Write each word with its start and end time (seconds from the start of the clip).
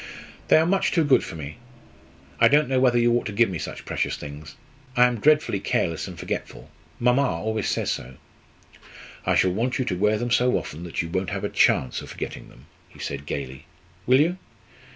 "They 0.47 0.57
are 0.57 0.65
much 0.65 0.91
too 0.91 1.03
good 1.03 1.23
for 1.23 1.35
me. 1.35 1.57
I 2.39 2.47
don't 2.47 2.67
know 2.67 2.79
whether 2.79 2.97
you 2.97 3.13
ought 3.13 3.27
to 3.27 3.31
give 3.31 3.51
me 3.51 3.59
such 3.59 3.85
precious 3.85 4.17
things. 4.17 4.55
I 4.97 5.05
am 5.05 5.19
dreadfully 5.19 5.59
careless 5.59 6.07
and 6.07 6.17
forgetful. 6.17 6.71
Mamma 6.99 7.21
always 7.21 7.69
says 7.69 7.91
so." 7.91 8.15
"I 9.27 9.35
shall 9.35 9.51
want 9.53 9.77
you 9.77 9.85
to 9.85 9.95
wear 9.95 10.17
them 10.17 10.31
so 10.31 10.57
often 10.57 10.81
that 10.85 11.03
you 11.03 11.09
won't 11.09 11.29
have 11.29 11.43
a 11.43 11.49
chance 11.49 12.01
of 12.01 12.09
forgetting 12.09 12.49
them," 12.49 12.65
he 12.89 12.97
said 12.97 13.27
gaily. 13.27 13.67
"Will 14.07 14.19
you? 14.19 14.37